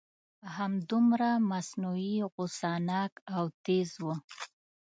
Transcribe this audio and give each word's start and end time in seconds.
همدومره 0.57 1.31
مصنوعي 1.51 2.15
غصه 2.33 2.73
ناک 2.87 3.13
او 3.35 3.45
تیز 3.65 3.91
و. 4.03 4.05